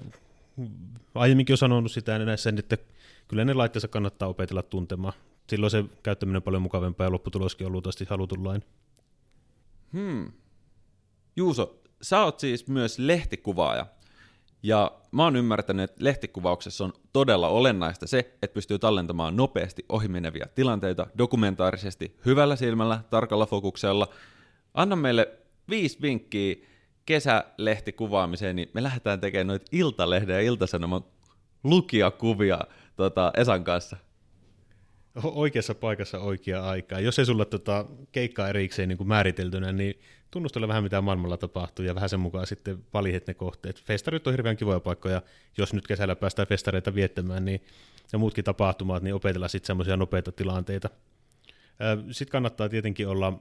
[1.15, 2.78] aiemminkin on sanonut sitä näissä, että
[3.28, 5.13] kyllä ne laitteessa kannattaa opetella tuntemaan
[5.50, 8.63] silloin se käyttäminen on paljon mukavampaa ja lopputuloskin on luultavasti halutullaan.
[9.93, 10.32] Hmm.
[11.36, 13.86] Juuso, sä oot siis myös lehtikuvaaja.
[14.63, 20.48] Ja mä oon ymmärtänyt, että lehtikuvauksessa on todella olennaista se, että pystyy tallentamaan nopeasti ohimeneviä
[20.56, 24.08] tilanteita dokumentaarisesti, hyvällä silmällä, tarkalla fokuksella.
[24.74, 25.38] Anna meille
[25.70, 26.56] viisi vinkkiä
[27.06, 31.06] kesälehti-kuvaamiseen, niin me lähdetään tekemään noita Iltalehden ja Iltasanoman
[31.63, 32.60] lukijakuvia
[32.96, 33.98] tota, Esan kanssa
[35.23, 36.99] oikeassa paikassa oikea aikaa.
[36.99, 39.99] Jos ei sulla tota, keikkaa erikseen niin kuin määriteltynä, niin
[40.32, 43.84] tunnustele vähän mitä maailmalla tapahtuu ja vähän sen mukaan sitten valihet ne kohteet.
[43.84, 45.21] Festarit on hirveän kivoja paikkoja,
[45.58, 47.63] jos nyt kesällä päästään festareita viettämään, niin,
[48.12, 50.89] ja muutkin tapahtumat, niin opetella sitten semmoisia nopeita tilanteita.
[52.12, 53.39] Sitten kannattaa tietenkin olla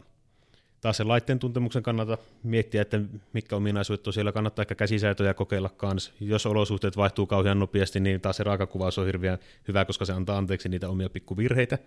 [0.81, 3.01] taas sen laitteen tuntemuksen kannalta miettiä, että
[3.33, 6.13] mitkä ominaisuudet on siellä, kannattaa ehkä käsisäätöjä kokeilla kanssa.
[6.21, 10.39] Jos olosuhteet vaihtuu kauhean nopeasti, niin taas se raakakuvaus on hirveän hyvä, koska se antaa
[10.39, 11.79] anteeksi niitä omia pikkuvirheitä.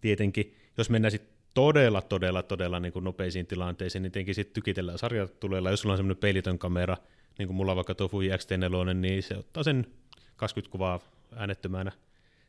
[0.00, 4.98] Tietenkin, jos mennään sitten todella, todella, todella niin kuin nopeisiin tilanteisiin, niin tietenkin sitten tykitellään
[4.98, 5.70] sarjatuleella.
[5.70, 6.96] Jos sulla on semmoinen peilitön kamera,
[7.38, 9.86] niin kuin mulla vaikka tuo Fuji X-T4, niin se ottaa sen
[10.36, 11.00] 20 kuvaa
[11.36, 11.92] äänettömänä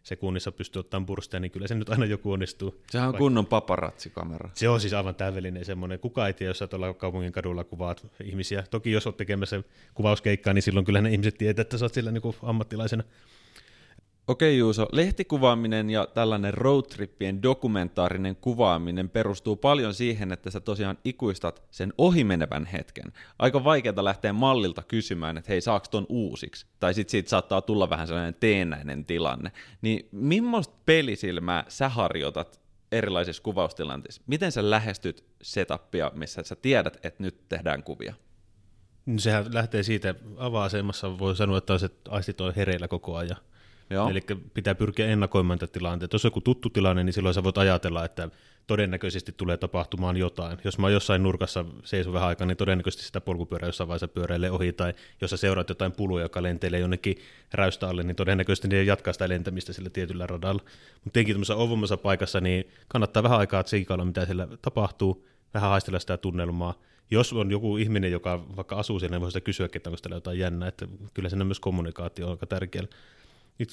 [0.04, 2.82] sekunnissa pystyy ottamaan burstia, niin kyllä se nyt aina joku onnistuu.
[2.90, 4.50] Sehän on kunnon paparazzikamera.
[4.54, 6.00] Se on siis aivan täydellinen semmoinen.
[6.00, 8.64] Kuka ei tiedä, jos sä tuolla kaupungin kadulla kuvaat ihmisiä.
[8.72, 12.12] Toki jos olet tekemässä kuvauskeikkaa, niin silloin kyllä ne ihmiset tietää, että sä oot sillä
[12.12, 13.04] niin ammattilaisena.
[14.28, 21.64] Okei Juuso, lehtikuvaaminen ja tällainen roadtrippien dokumentaarinen kuvaaminen perustuu paljon siihen, että sä tosiaan ikuistat
[21.72, 23.14] sen ohimenevän hetken.
[23.40, 26.66] Aika vaikeaa lähteä mallilta kysymään, että hei saaks ton uusiksi?
[26.80, 29.52] Tai sit siitä saattaa tulla vähän sellainen teennäinen tilanne.
[29.82, 34.22] Niin millaista pelisilmää sä harjoitat erilaisissa kuvaustilanteissa?
[34.28, 38.14] Miten sä lähestyt setupia, missä sä tiedät, että nyt tehdään kuvia?
[39.18, 41.74] Sehän lähtee siitä avaa-asemassa, voi sanoa, että
[42.10, 43.38] aistit on hereillä koko ajan
[44.10, 44.22] Eli
[44.54, 46.16] pitää pyrkiä ennakoimaan tätä tilanteita.
[46.16, 48.30] Jos on joku tuttu tilanne, niin silloin sä voit ajatella, että
[48.68, 50.58] todennäköisesti tulee tapahtumaan jotain.
[50.64, 54.74] Jos mä jossain nurkassa seison vähän aikaa, niin todennäköisesti sitä polkupyörää jossain vaiheessa pyöräilee ohi,
[54.74, 57.18] tai jos sä seuraat jotain puluja, joka lentelee jonnekin
[57.54, 60.62] räystä alle, niin todennäköisesti ne jatkaa sitä lentämistä sillä tietyllä radalla.
[60.94, 66.00] Mutta tietenkin tämmöisessä ovummassa paikassa, niin kannattaa vähän aikaa tsiikailla, mitä siellä tapahtuu, vähän haistella
[66.00, 66.74] sitä tunnelmaa.
[67.12, 70.16] Jos on joku ihminen, joka vaikka asuu siellä, niin voi sitä kysyä, että onko siellä
[70.16, 72.86] jotain jännää, että kyllä siinä myös kommunikaatio on aika tärkeää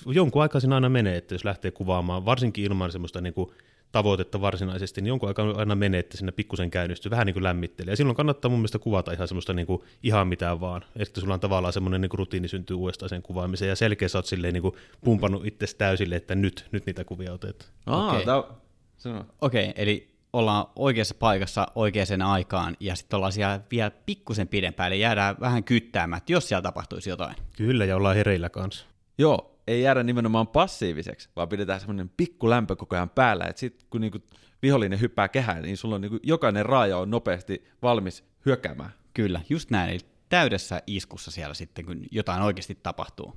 [0.07, 3.51] jonkun aikaa siinä aina menee, että jos lähtee kuvaamaan, varsinkin ilman semmoista niin kuin
[3.93, 7.93] tavoitetta varsinaisesti, niin jonkun aikaa aina menee, että sinne pikkusen käynnistyy, vähän niin kuin lämmittelee.
[7.93, 11.35] Ja silloin kannattaa mun mielestä kuvata ihan semmoista niin kuin, ihan mitään vaan, että sulla
[11.35, 14.55] on tavallaan semmoinen niin kuin rutiini syntyy uudestaan sen kuvaamiseen, ja selkeä sä oot silleen
[14.55, 17.71] niin kuin pumpannut itse täysille, että nyt, nyt niitä kuvia otetaan.
[17.87, 19.23] Okei, okay.
[19.41, 25.01] okay, eli ollaan oikeassa paikassa oikeaan aikaan ja sitten ollaan siellä vielä pikkusen pidempään, eli
[25.01, 27.37] jäädään vähän kyttäämään, jos siellä tapahtuisi jotain.
[27.57, 28.87] Kyllä, ja ollaan hereillä kanssa.
[29.19, 33.87] Joo, ei jäädä nimenomaan passiiviseksi, vaan pidetään semmoinen pikku lämpö koko ajan päällä, että sitten
[33.91, 34.19] kun niinku
[34.63, 38.91] vihollinen hyppää kehään, niin sulla on niinku jokainen raaja on nopeasti valmis hyökkäämään.
[39.15, 39.91] Kyllä, just näin.
[39.91, 43.37] Eli täydessä iskussa siellä sitten, kun jotain oikeasti tapahtuu.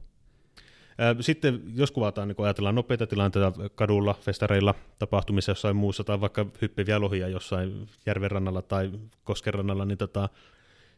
[1.20, 6.46] Sitten jos kuvataan, niin kun ajatellaan nopeita tilanteita kadulla, festareilla, tapahtumissa jossain muussa, tai vaikka
[6.62, 8.92] hyppiviä lohia jossain järven rannalla tai
[9.24, 10.30] kosken rannalla, niin tota,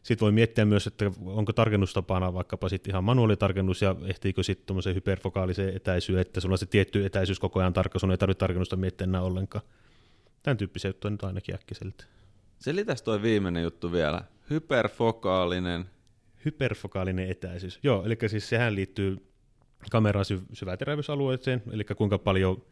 [0.04, 4.96] sitten voi miettiä myös, että onko tarkennustapana vaikkapa sitten ihan manuaalitarkennus ja ehtiikö sitten tuommoiseen
[4.96, 8.76] hyperfokaaliseen etäisyyn, että sulla on se tietty etäisyys koko ajan tarkka, sun ei tarvitse tarkennusta
[8.76, 9.64] miettiä enää ollenkaan.
[10.42, 12.04] Tämän tyyppisiä juttuja nyt ainakin äkkiseltä.
[12.58, 14.22] Selitäs toi viimeinen juttu vielä.
[14.50, 15.84] Hyperfokaalinen.
[16.44, 17.78] Hyperfokaalinen etäisyys.
[17.82, 19.26] Joo, eli siis sehän liittyy
[19.90, 22.62] kameran syv- syväterävyysalueeseen, eli kuinka paljon,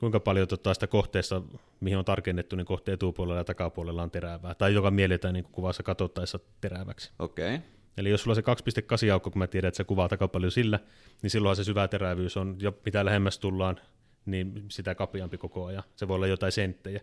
[0.00, 1.42] kuinka paljon tota sitä kohteessa,
[1.80, 5.82] mihin on tarkennettu, niin kohteen etupuolella ja takapuolella on terävää, tai joka mielletään niin kuvassa
[5.82, 7.12] katsottaessa teräväksi.
[7.18, 7.54] Okei.
[7.54, 7.66] Okay.
[7.96, 8.72] Eli jos sulla on se
[9.06, 10.78] 2.8 aukko, kun mä tiedän, että se kuvaa aika paljon sillä,
[11.22, 13.80] niin silloin se syvä terävyys on, ja mitä lähemmäs tullaan,
[14.26, 15.82] niin sitä kapeampi koko ajan.
[15.96, 17.00] Se voi olla jotain senttejä.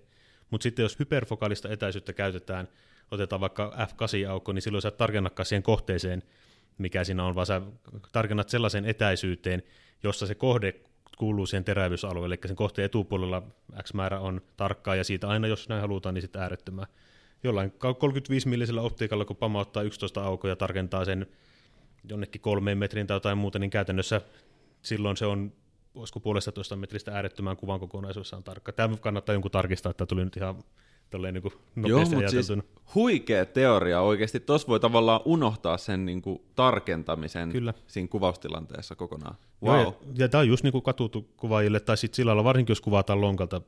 [0.50, 2.68] Mutta sitten jos hyperfokaalista etäisyyttä käytetään,
[3.12, 6.24] otetaan vaikka F8-aukko, niin silloin sä et tarkennakaan siihen kohteeseen,
[6.78, 7.62] mikä siinä on, vaan sä
[8.12, 9.64] tarkennat sellaisen etäisyyteen,
[10.04, 10.76] jossa se kohde
[11.18, 13.44] kuuluu siihen terävyysalueelle, eli sen kohteen etupuolella
[13.84, 16.88] X määrä on tarkkaa, ja siitä aina, jos näin halutaan, niin sitten äärettömään.
[17.44, 21.28] Jollain 35 millisellä optiikalla, kun pamauttaa 11 aukoa ja tarkentaa sen
[22.10, 24.22] jonnekin kolmeen metrin tai jotain muuta, niin käytännössä
[24.82, 25.54] silloin se on
[25.96, 28.72] olisiko puolesta toista metristä äärettömään kuvan kokonaisuudessaan tarkka.
[28.72, 30.64] Tämä kannattaa jonkun tarkistaa, että tuli nyt ihan
[31.10, 31.44] tolleen niin
[31.76, 32.48] nopeasti Joo, mutta siis
[32.96, 34.40] huikea teoria oikeasti.
[34.40, 37.74] Tuossa voi tavallaan unohtaa sen niin kuin tarkentamisen Kyllä.
[37.88, 39.36] siinä kuvaustilanteessa kokonaan.
[39.64, 39.82] Wow.
[39.82, 42.72] Joo, ja, ja tämä on just niin kuin katuttu kuvaajille, tai sitten sillä lailla, varsinkin
[42.72, 43.62] jos kuvataan lonkalta,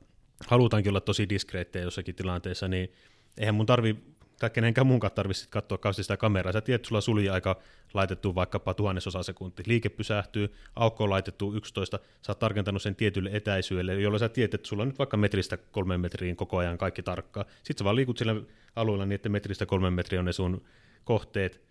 [0.47, 2.91] halutaankin olla tosi diskreettejä jossakin tilanteessa, niin
[3.37, 3.97] eihän mun tarvi
[4.39, 6.53] tai kenenkään muunkaan tarvitse katsoa kauheasti sitä kameraa.
[6.53, 7.61] Sä tiedät, sulla on sulji-aika
[7.93, 9.63] laitettu vaikkapa tuhannesosa sekunti.
[9.65, 14.53] Liike pysähtyy, aukko on laitettu 11, sä oot tarkentanut sen tietylle etäisyydelle, jolloin sä tiedät,
[14.53, 17.45] että sulla on nyt vaikka metristä kolmen metriin koko ajan kaikki tarkkaa.
[17.63, 18.35] Sitten sä vaan liikut sillä
[18.75, 20.61] alueella niin, että metristä kolmen metriä on ne sun
[21.03, 21.68] kohteet,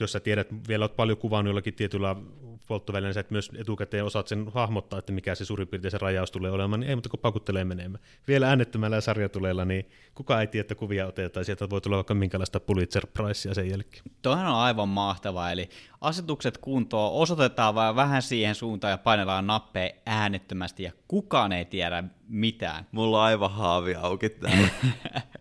[0.00, 2.16] jos sä tiedät, vielä olet paljon kuvannut jollakin tietyllä
[2.68, 6.30] polttovälineellä, sä et myös etukäteen osaat sen hahmottaa, että mikä se suurin piirtein se rajaus
[6.30, 8.04] tulee olemaan, niin ei mutta kun pakuttelee menemään.
[8.28, 12.14] Vielä äänettömällä ja sarjatuleella, niin kuka ei tiedä, että kuvia otetaan, sieltä voi tulla vaikka
[12.14, 14.02] minkälaista Pulitzer Pricea sen jälkeen.
[14.22, 15.68] Toihan on aivan mahtavaa, eli
[16.00, 22.04] asetukset kuntoon, osoitetaan vaan vähän siihen suuntaan ja painellaan nappeja äänettömästi ja kukaan ei tiedä
[22.28, 22.86] mitään.
[22.92, 24.68] Mulla on aivan haavi auki täällä.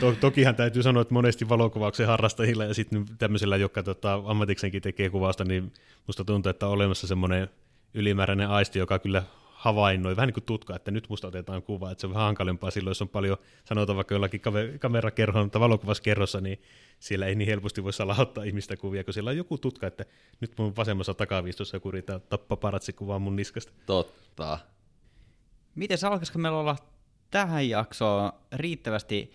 [0.00, 5.10] To, tokihan täytyy sanoa, että monesti valokuvauksen harrastajilla ja sitten tämmöisillä, jotka tota, ammatiksenkin tekee
[5.10, 5.72] kuvausta, niin
[6.06, 7.48] musta tuntuu, että on olemassa semmoinen
[7.94, 9.22] ylimääräinen aisti, joka kyllä
[9.62, 12.70] havainnoi, vähän niin kuin tutka, että nyt musta otetaan kuva, että se on vähän hankalempaa
[12.70, 14.40] silloin, jos on paljon, sanotaan vaikka jollakin
[14.78, 16.62] kamerakerhossa tai valokuvaskerrossa, niin
[16.98, 20.04] siellä ei niin helposti voi salauttaa ihmistä kuvia, kun siellä on joku tutka, että
[20.40, 23.72] nyt mun vasemmassa takaviistossa joku riittää tappa paratsi kuvaa mun niskasta.
[23.86, 24.58] Totta.
[25.74, 26.76] Miten alkaisiko meillä olla
[27.30, 29.32] tähän jaksoon riittävästi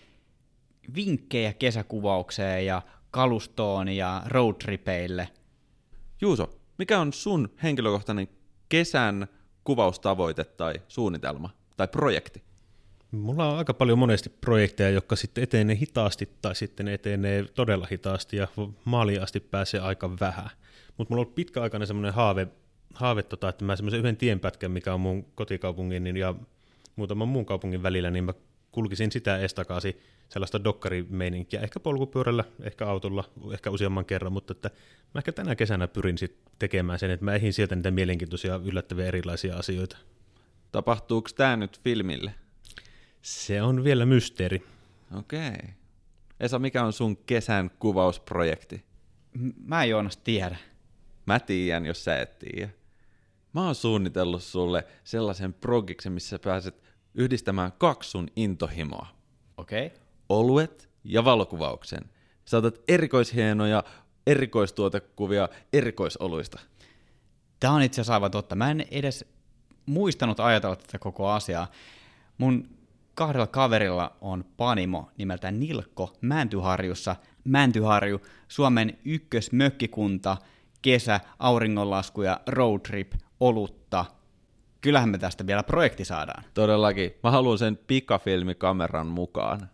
[0.96, 5.30] vinkkejä kesäkuvaukseen ja kalustoon ja roadtripeille.
[6.22, 8.28] Juuso, mikä on sun henkilökohtainen
[8.70, 9.28] kesän
[9.64, 12.44] kuvaustavoite tai suunnitelma tai projekti?
[13.12, 18.38] Mulla on aika paljon monesti projekteja, jotka sitten etenee hitaasti tai sitten etenee todella hitaasti
[18.38, 18.48] ja
[18.86, 20.50] maaliin asti pääsee aika vähän.
[20.98, 22.48] Mutta mulla on pitkäaikainen semmoinen haave,
[22.94, 26.36] haave tota, että mä semmoisen yhden tienpätkän, mikä on mun kotikaupungin ja
[26.96, 28.34] muutaman muun kaupungin välillä, niin mä
[28.78, 34.70] kulkisin sitä estakaisin sellaista dokkarimeininkiä, ehkä polkupyörällä, ehkä autolla, ehkä useamman kerran, mutta että
[35.14, 39.06] mä ehkä tänä kesänä pyrin sit tekemään sen, että mä ehin sieltä niitä mielenkiintoisia, yllättäviä
[39.06, 39.98] erilaisia asioita.
[40.72, 42.34] Tapahtuuko tämä nyt filmille?
[43.22, 44.64] Se on vielä mysteeri.
[45.18, 45.50] Okei.
[45.50, 45.70] Okay.
[46.40, 48.84] Esa, mikä on sun kesän kuvausprojekti?
[49.66, 50.58] Mä en Joonas tiedä.
[51.26, 52.70] Mä tiedän, jos sä et tiedä.
[53.54, 56.84] Mä oon suunnitellut sulle sellaisen progiksen, missä pääset
[57.18, 59.08] yhdistämään kaksi sun intohimoa.
[59.58, 59.86] Okei.
[59.86, 60.00] Okay.
[60.30, 62.02] Oluet ja valokuvauksen.
[62.46, 63.84] Saatat erikoishienoja
[64.28, 66.60] erikoistuotekuvia erikoisoluista.
[67.60, 68.56] Tämä on itse asiassa aivan totta.
[68.56, 69.26] Mä en edes
[69.86, 71.72] muistanut ajatella tätä koko asiaa.
[72.38, 72.70] Mun
[73.16, 77.16] kahdella kaverilla on panimo nimeltä Nilkko Mäntyharjussa.
[77.44, 80.38] Mäntyharju, Suomen ykkösmökkikunta,
[80.82, 84.06] kesä, auringonlasku ja roadtrip, olutta–
[84.88, 86.44] kyllähän me tästä vielä projekti saadaan.
[86.54, 87.14] Todellakin.
[87.24, 89.70] Mä haluan sen pikafilmikameran mukaan.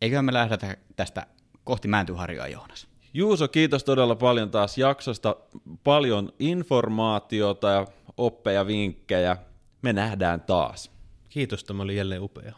[0.00, 1.26] Eiköhän me lähdetä tästä
[1.64, 2.86] kohti Mäntyharjoa, Joonas.
[3.14, 5.36] Juuso, kiitos todella paljon taas jaksosta.
[5.84, 9.36] Paljon informaatiota ja oppeja, vinkkejä.
[9.82, 10.90] Me nähdään taas.
[11.28, 12.54] Kiitos, tämä oli jälleen upea.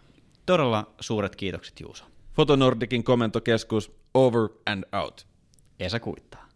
[0.47, 2.05] Todella suuret kiitokset, Juuso.
[2.33, 5.27] Fotonordikin komentokeskus over and out.
[5.81, 6.49] Esa kuittaa.